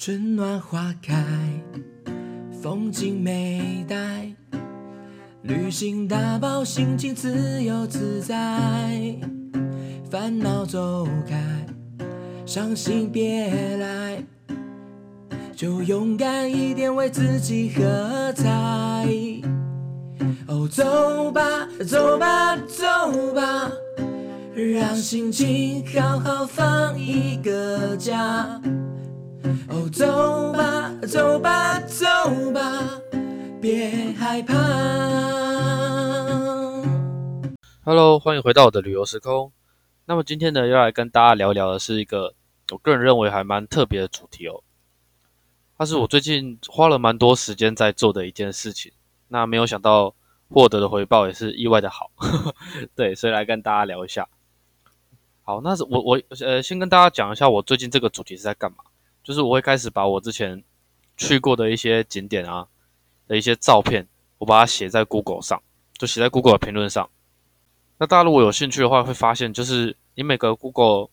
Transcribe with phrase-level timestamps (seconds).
[0.00, 1.12] 春暖花开，
[2.62, 4.32] 风景美呆，
[5.42, 8.36] 旅行打包，心情自由自在，
[10.08, 11.66] 烦恼走开，
[12.46, 14.22] 伤心别来，
[15.52, 19.04] 就勇敢一点，为自己喝彩。
[20.46, 23.68] 哦，走吧，走吧，走吧，
[24.54, 28.62] 让心情好好放一个假。
[29.68, 32.04] 哦，走吧，走吧，走
[32.52, 33.00] 吧，
[33.62, 34.54] 别害怕。
[37.82, 39.50] Hello，欢迎回到我的旅游时空。
[40.04, 42.34] 那么今天呢，要来跟大家聊聊的是一个
[42.70, 44.62] 我个人认为还蛮特别的主题哦。
[45.78, 48.92] 它是我最近花了蛮多时间在做的一件事情。
[49.28, 50.14] 那没有想到
[50.50, 52.10] 获得的回报也是意外的好，
[52.94, 54.28] 对，所以来跟大家聊一下。
[55.42, 58.84] 好，那是我我呃先跟大家讲一下我最近这个主题是在干嘛。
[59.28, 60.64] 就是我会开始把我之前
[61.18, 62.66] 去过的一些景点啊
[63.26, 64.08] 的一些照片，
[64.38, 65.62] 我把它写在 Google 上，
[65.98, 67.10] 就写在 Google 的评论上。
[67.98, 71.10] 那大家如果有兴趣的话，会发现就是你每个 Google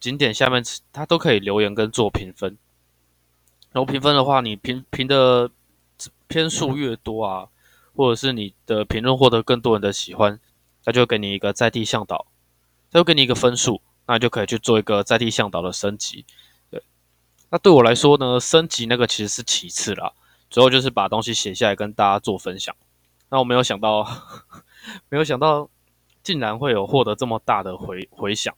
[0.00, 2.56] 景点下面，它都可以留言跟做评分。
[3.70, 5.50] 然后评分的话，你评评的
[6.28, 7.48] 篇数越多啊，
[7.94, 10.40] 或者是你的评论获得更多人的喜欢，
[10.82, 12.28] 它就给你一个在地向导，
[12.90, 16.24] 它会给你一个分数，那你就可以去做一个在地向导的升级。
[17.50, 20.12] 那对我来说呢，升级那个其实是其次啦，
[20.50, 22.74] 主要就是把东西写下来跟大家做分享。
[23.28, 24.06] 那我没有想到，
[25.08, 25.68] 没有想到。
[26.22, 28.52] 竟然会有获得这么大的回回响，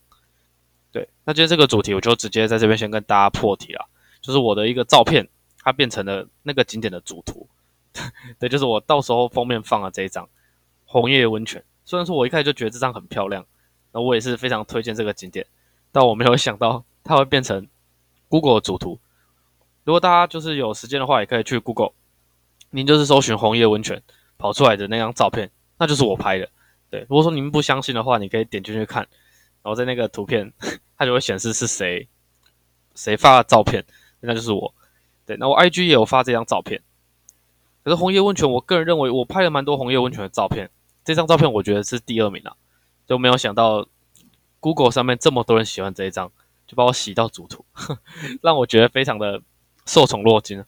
[0.91, 3.87] 对，那今天这个主题我就直接在这边先跟大家破题了，
[4.21, 7.47] 就是我的一个照片，它变成了那个景点的主图，
[8.39, 10.27] 对，就是我到时候封面放了这一张
[10.85, 11.63] 红叶温泉。
[11.85, 13.45] 虽然说我一开始就觉得这张很漂亮，
[13.91, 15.45] 那我也是非常推荐这个景点，
[15.91, 17.67] 但我没有想到它会变成
[18.29, 18.99] Google 的主图。
[19.83, 21.91] 如果大家就是有时间的话，也可以去 Google，
[22.69, 24.01] 您就是搜寻红叶温泉
[24.37, 26.47] 跑出来的那张照片，那就是我拍的。
[26.89, 29.01] 对，如果说你们不相信的话，你可以点进去看，
[29.61, 30.53] 然后在那个图片，
[30.97, 32.07] 它就会显示是谁
[32.95, 33.83] 谁发的照片，
[34.21, 34.73] 那就是我。
[35.25, 36.81] 对，那我 IG 也有发这张照片。
[37.83, 40.69] 可是红叶温泉，我个人认为我拍了蛮多红叶温泉的照片，
[41.05, 42.55] 这张照片我觉得是第二名啊，
[43.07, 43.87] 就没有想到
[44.59, 46.31] Google 上面这么多人喜欢这一张，
[46.69, 47.65] 就把我洗到主图，
[48.43, 49.41] 让我觉得非常的
[49.87, 50.59] 受宠若惊。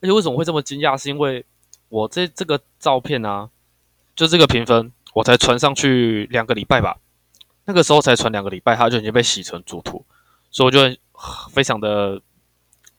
[0.00, 0.96] 而且为什么会这么惊讶？
[0.96, 1.44] 是因为
[1.90, 3.50] 我这这个照片啊，
[4.16, 4.90] 就这个评分。
[5.14, 6.96] 我才传上去两个礼拜吧，
[7.66, 10.06] 那个时候才传两个礼拜，它就已经被洗成主图，
[10.50, 10.96] 所以我就
[11.50, 12.22] 非常的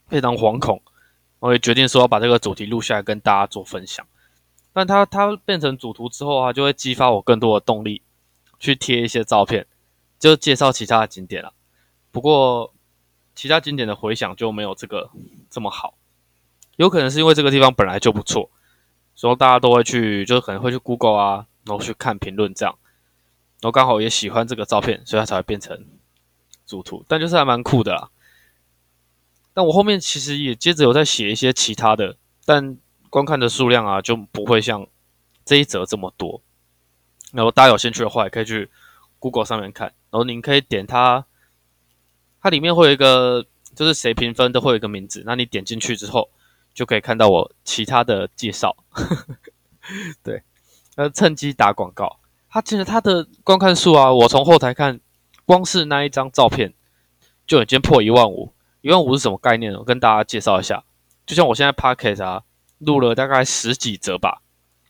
[0.10, 0.80] 非常惶恐，
[1.40, 4.06] 我也决定说要把这个主题录下来跟大家做分享。
[4.74, 8.04] 但它它变成主图之后啊，就会激发我更多的动力，
[8.60, 9.66] 去贴一些照片，
[10.20, 11.52] 就介绍其他的景点了。
[12.14, 12.74] 不过
[13.36, 15.12] 其他景点的回响就没有这个
[15.50, 15.96] 这么好，
[16.78, 18.50] 有可能是因为这个地方本来就不错，
[19.14, 21.48] 所以大家都会去，就是可能会去 Google 啊。
[21.66, 22.78] 然后去看评论，这样，
[23.62, 25.88] 然后刚好也喜欢这个照片，所以它才会变成
[26.66, 28.10] 主图，但就是还蛮酷的啦。
[29.54, 32.78] 但我后面其实也接着有在写一些其他的，但
[33.10, 34.86] 观看的数量啊就不会像
[35.46, 36.42] 这一则这么多。
[37.32, 38.70] 然后大家有兴趣的话，也可以去
[39.20, 41.26] Google 上面看，然后您可以点它，
[42.44, 43.44] 它里面会有一个
[43.74, 46.30] 就是谁评分都会有一个名字，那你点进去之后
[46.74, 48.76] 就可以看到我其他的介绍，
[50.22, 50.44] 对。
[50.96, 52.20] 呃，趁机打广告。
[52.50, 55.00] 他其实他的观看数啊，我从后台看，
[55.44, 56.74] 光是那一张照片
[57.48, 58.54] 就已经破一万五。
[58.82, 59.74] 一万五是什么概念？
[59.74, 60.84] 我跟大家介绍一下。
[61.26, 62.44] 就像我现在 Podcast 啊，
[62.78, 64.44] 录了大概十几折吧，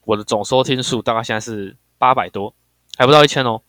[0.03, 2.53] 我的总收听数大概现在是八百多，
[2.97, 3.61] 还不到一千哦。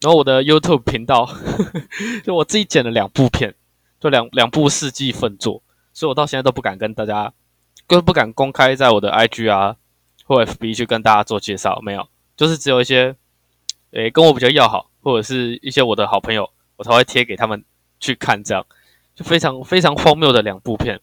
[0.00, 1.28] 然后我的 YouTube 频道，
[2.24, 3.54] 就我自己剪了两部片，
[4.00, 7.32] 就两两部四季份作，所以我到现在都不敢跟大家，
[7.86, 9.76] 更不敢公开在我的 IG 啊。
[10.24, 13.16] 或 FB 去跟大家做介绍，没有，就是只有一些，
[13.92, 17.64] 诶，跟我比较要好，或者是一些我的好朋友，我才会贴给他们
[17.98, 18.66] 去看，这样
[19.16, 21.00] 就非常非常荒谬的两部片。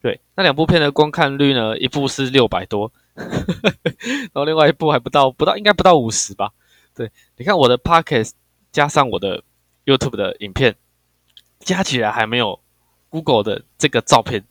[0.00, 6.52] 对，那两部片的观看率呢，一部是六百多， 然后另外一部还不到，不到应该不到五十吧。
[6.94, 8.32] 对，你看我的 Podcast
[8.70, 9.42] 加上我的
[9.84, 10.76] YouTube 的影片，
[11.60, 12.60] 加起来还没有
[13.10, 14.44] Google 的这个照片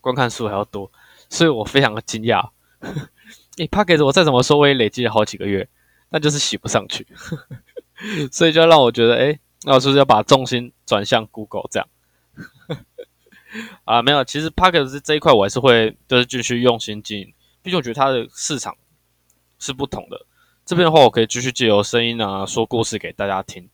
[0.00, 0.90] 观看数还要多，
[1.30, 2.50] 所以我非常的惊讶。
[3.56, 5.66] 诶 p a c k e t 我再怎么说，我也累积了好几个月，
[6.10, 7.06] 那就是洗不上去，
[8.30, 11.88] 所以就让我觉得，诶那我是不是要把重心转向 Google 这样？
[13.84, 17.32] 啊，没有，其实 p a c k e t 这一块我还是会就是继续用心经营，
[17.62, 18.76] 毕竟我觉得它的市场
[19.58, 20.26] 是不同的。
[20.66, 23.70] 这边的话，我可以继续借由声音啊说故事给大家听。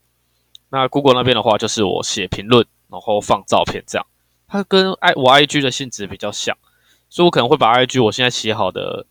[0.69, 4.07] 那 Google 那边的话，就是我写评论，然后放照片这样。
[4.47, 6.55] 它跟 i 我 IG 的性质比较像，
[7.09, 9.07] 所以我可能会把 IG 我现在写好的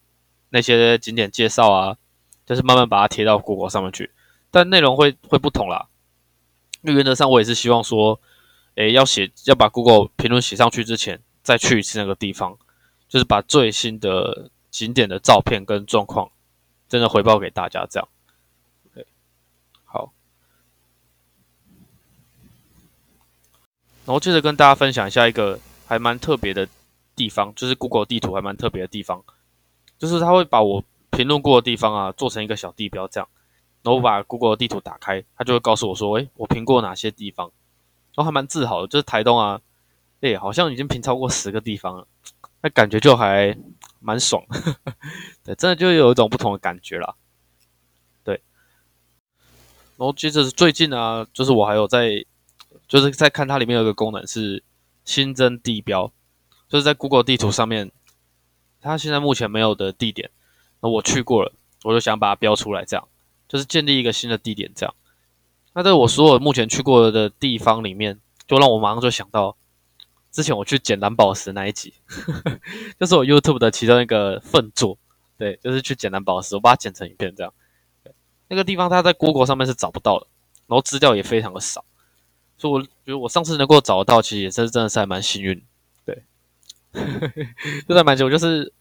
[0.50, 1.98] 那些景点介绍啊，
[2.46, 4.12] 就是慢慢把它贴到 Google 上面去，
[4.52, 5.88] 但内容会会不同啦。
[6.84, 8.20] 因为原则上我也是希望说，
[8.76, 12.56] 诶，要写要把 Google 评论写上去之前，再去一次那个地方，
[13.10, 16.30] 就是把最新的景点的照片跟状况，
[16.92, 18.10] 真的回报给大家这样。
[18.94, 19.08] 对，
[19.86, 20.12] 好。
[24.06, 25.58] 然后接着跟大家分享一下一个
[25.88, 26.68] 还蛮特别的
[27.16, 29.24] 地方，就是 Google 地图还蛮特别的地方，
[29.98, 33.30] 就是它会把我评论过的地方啊做成一个小地标这样。
[33.84, 37.50] 然后我把 Google 地图打开，它就会告诉我说：“诶，我评过哪些地方？”
[38.14, 39.62] 然后还蛮自豪的，就是台东啊，
[40.20, 42.06] 诶，好像已经评超过十个地方了，
[42.62, 43.58] 那感觉就还
[44.02, 44.44] 蛮爽，
[45.46, 47.16] 对，真的就有一种不同的感觉啦。
[48.24, 48.42] 对，
[49.98, 52.26] 然后接着是最近啊，就是我还有在，
[52.88, 54.64] 就是在看它里面有个功能是
[55.06, 56.12] 新增地标，
[56.68, 57.92] 就是在 Google 地图上面，
[58.82, 60.30] 它现在目前没有的地点，
[60.82, 63.08] 那我去过了，我就想把它标出来，这样。
[63.48, 64.96] 就是建立一个新的地点，这样。
[65.74, 69.58] 那在我所有目前去过的地方里面，就让我马上就想到，
[70.32, 71.94] 之前我去捡蓝宝石那一集，
[73.00, 74.98] 就是我 YouTube 的其中一个粪作，
[75.38, 77.54] 对，就是去捡蓝宝石，我把它剪成影片这样。
[78.48, 80.28] 那个地方它在 Google 上面是找不到的，
[80.68, 81.84] 然后资料也非常的少，
[82.58, 85.64] 所以我觉得我上次能够找得到，其实也是真的是还蛮幸运，
[86.06, 86.24] 对，
[87.88, 88.74] 就在蛮久，就是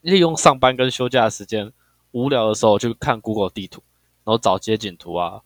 [0.00, 1.72] 利用上班跟休假的时间，
[2.12, 3.82] 无聊的时候就看 Google 地图。
[4.24, 5.40] 然后找街景图啊，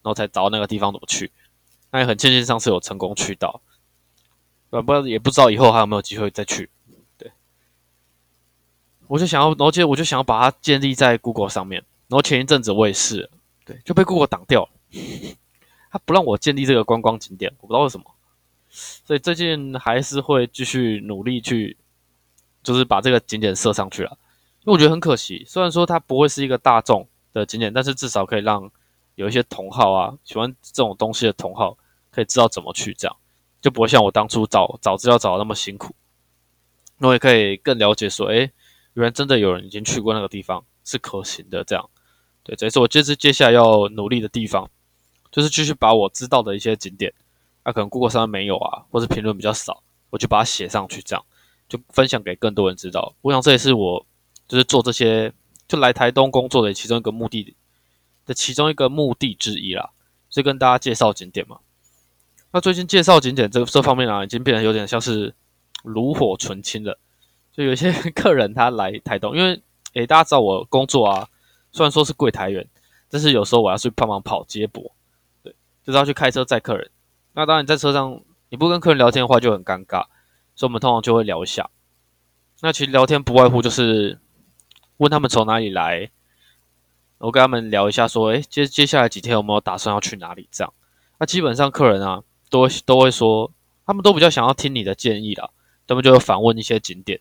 [0.00, 1.32] 然后才找那个地方怎么去。
[1.90, 3.60] 那也很庆幸上次有成功去到，
[4.70, 6.70] 不不也不知道以后还有没有机会再去。
[7.16, 7.30] 对，
[9.06, 11.84] 我就想要，然后接着我就想要把它建立在 Google 上面。
[12.08, 13.30] 然后前一阵子我也是，
[13.64, 14.70] 对，就被 Google 挡掉了，
[15.90, 18.04] 他不让我建立这个观光景点，我不知道为什么。
[18.68, 21.76] 所以最近还是会继续努力去，
[22.62, 24.16] 就是把这个景点设上去了。
[24.60, 27.08] 因为我觉得很可惜，虽然说它不会是一个大众。
[27.34, 28.68] 的景点，但是至少可以让
[29.14, 31.76] 有一些同好啊，喜欢这种东西的同好，
[32.10, 33.16] 可以知道怎么去，这样
[33.60, 35.94] 就不会像我当初找找资料找的那么辛苦。
[36.98, 38.50] 那我也可以更了解说，哎，
[38.94, 41.62] 原来真的有人已经去过那个地方，是可行的。
[41.64, 41.90] 这样，
[42.42, 44.70] 对，这也是我接着接下来要努力的地方，
[45.30, 47.12] 就是继续把我知道的一些景点，
[47.62, 51.24] 啊，可能 Google 上面没有啊，或者评论比较少，我就把它写上去，这样
[51.68, 53.14] 就分享给更多人知道。
[53.22, 54.06] 我想这也是我
[54.46, 55.32] 就是做这些。
[55.68, 57.54] 就来台东工作的其中一个目的
[58.24, 59.90] 的其中一个目的之一啦，
[60.30, 61.58] 是跟大家介绍景点嘛。
[62.52, 65.34] 那最近介绍景点这这方面啊，已经变得有点像是
[65.82, 66.98] 炉火纯青了。
[67.52, 69.62] 就有些 客人他来台东，因为
[69.94, 71.28] 诶大家知道我工作啊，
[71.72, 72.66] 虽然说是柜台员，
[73.10, 74.92] 但是有时候我要去帮忙跑接驳，
[75.42, 75.54] 对，
[75.84, 76.90] 就是要去开车载客人。
[77.34, 80.06] 那当然在车上你不跟客人聊天的话就很尴尬，
[80.54, 81.70] 所以我们通常就会聊一下。
[82.60, 84.18] 那其实聊天不外乎就是。
[84.98, 86.10] 问他们从哪里来，
[87.18, 90.48] 我跟他们聊一下，说，哎，接接下来几天有没有打算要去哪里？
[90.50, 90.74] 这样，
[91.20, 93.52] 那基本上客人啊，都都会说，
[93.86, 95.50] 他们都比较想要听你的建议啦，
[95.86, 97.20] 他们就会反问一些景点，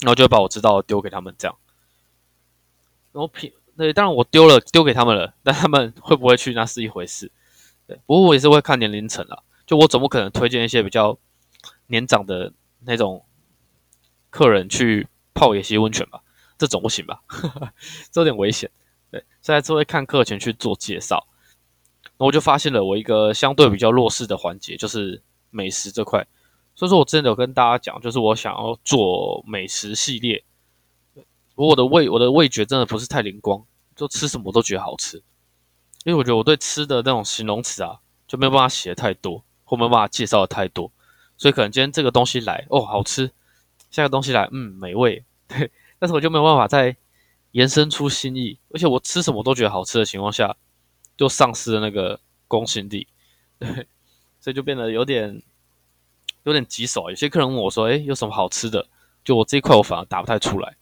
[0.00, 1.56] 然后就会把我知道丢给他们这样。
[3.12, 7.30] 然后平，对，当然我丢了丢给他们了，但他们会不会去那是一回事。
[7.86, 11.18] 对，不过我也是会看年龄层啦，就我总不可能推荐一些比较
[11.88, 13.24] 年长的那种
[14.30, 16.22] 客人去泡野溪温泉吧。
[16.58, 17.22] 这总不行吧？
[18.12, 18.70] 这有点危险。
[19.10, 21.26] 对，现在就会看课前去做介绍，
[22.26, 26.26] 我就发现了我一个相对比较弱势的环节，就是美食这块。
[26.74, 30.44] 所以说我之前有跟大家讲，就是我想要做美食系列。
[31.54, 33.62] 我的味，我的味觉真的不是太灵光，
[33.94, 35.22] 就吃什么都觉得好吃。
[36.04, 40.90] 因为我觉得我对吃的那种形容词啊，就没有办法写的太多，或没有办法介绍的太多。
[41.36, 43.28] 所以可能今天这个东西来，哦，好吃；
[43.90, 45.24] 下一个东西来，嗯，美味。
[45.46, 45.70] 对。
[46.00, 46.96] 但是我就没有办法再
[47.52, 50.56] 延伸出新意，而且我吃什么都觉得好吃的情况下，
[51.16, 53.06] 就丧失了那个公信力，
[53.58, 53.86] 对，
[54.40, 55.42] 所以就变得有点
[56.44, 57.08] 有点棘手。
[57.10, 58.86] 有些客人问我说：“哎，有什么好吃的？”
[59.24, 60.76] 就我这一块我反而答不太出来，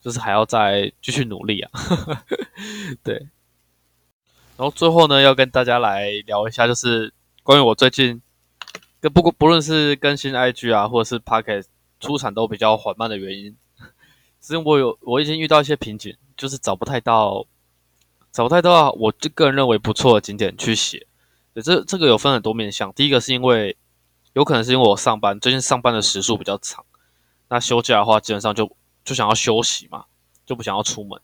[0.00, 1.70] 就是还要再继续努力啊。
[3.04, 3.14] 对，
[4.56, 8.20] 然后最后呢，要跟大家来聊一下，就是关于我最近
[9.00, 11.64] 跟不不论是更新 IG 啊，或者是 Pocket
[12.00, 13.56] 出产都比较缓慢的原因。
[14.42, 17.46] 是因为我有，我已经遇到一些瓶颈，就是找不太到，
[18.32, 21.06] 找不太到我就个人认为不错的景点去写。
[21.62, 22.90] 这这个有分很多面向。
[22.94, 23.76] 第一个是因为
[24.32, 26.84] 有可能是因为我上班最近上班的时数比较长，
[27.48, 28.74] 那休假的话基本上就
[29.04, 30.06] 就想要休息嘛，
[30.46, 31.20] 就不想要出门。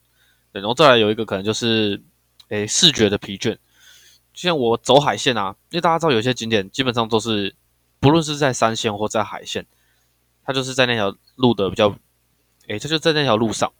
[0.53, 2.03] 对，然后再来有一个可能就是，
[2.49, 3.57] 诶视觉的疲倦。
[4.35, 7.57] 就像我走海线啊，因为大家知道有些景点基本上都是
[7.99, 9.67] 不论是在山线或在海线，
[10.45, 11.89] 它就是在那条路的比较，
[12.67, 13.73] 诶，它就在那条路上。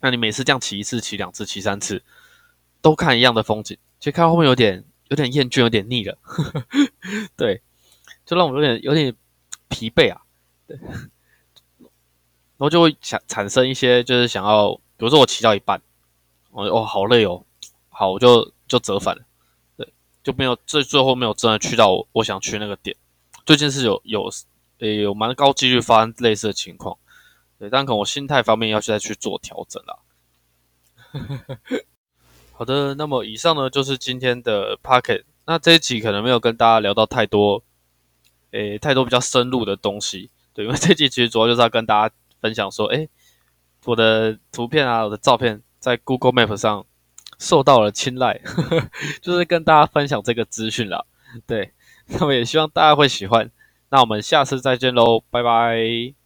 [0.00, 2.02] 那你每次这样骑一次、骑两次、骑三次，
[2.86, 6.16] 都看一样的风景，其实看到后面有点有点厌倦、有点腻了，
[7.34, 7.60] 对，
[8.24, 9.12] 就让我有点有点
[9.68, 10.22] 疲惫啊，
[10.68, 15.82] 对，然后就会想产生一些就是想要，比如说我骑到一半，
[16.52, 17.44] 我哦好累哦，
[17.88, 19.22] 好我就就折返了，
[19.76, 22.96] 对，就没有最最后没有真的去到我我想去那个点。
[23.44, 24.30] 最近是有有
[24.78, 26.96] 诶有蛮高几率发生类似的情况。
[27.58, 29.98] 对，但可能我心态方面要去再去做调整啦。
[32.58, 35.24] 好的，那么以上呢就是今天的 Pocket。
[35.44, 37.62] 那这一集可能没有跟大家聊到太多，
[38.52, 40.30] 诶，太多比较深入的东西。
[40.54, 43.10] 对，因为这集其实主要就是要跟大家分享说，诶，
[43.84, 46.86] 我的图片啊，我的照片在 Google Map 上
[47.38, 48.40] 受到了青睐，
[49.20, 51.04] 就是跟大家分享这个资讯啦。
[51.46, 51.74] 对，
[52.06, 53.50] 那么也希望大家会喜欢。
[53.90, 56.25] 那我们下次再见喽，拜拜。